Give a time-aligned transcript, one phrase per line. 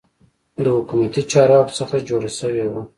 [0.63, 2.81] د حکومتي چارواکو څخه جوړه شوې وه.